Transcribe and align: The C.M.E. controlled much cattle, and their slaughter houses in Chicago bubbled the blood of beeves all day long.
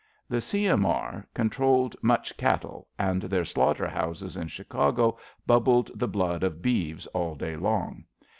The 0.27 0.41
C.M.E. 0.41 1.21
controlled 1.35 1.95
much 2.01 2.35
cattle, 2.35 2.87
and 2.97 3.21
their 3.21 3.45
slaughter 3.45 3.87
houses 3.87 4.35
in 4.35 4.47
Chicago 4.47 5.19
bubbled 5.45 5.91
the 5.93 6.07
blood 6.07 6.41
of 6.41 6.59
beeves 6.59 7.05
all 7.13 7.35
day 7.35 7.55
long. 7.55 8.05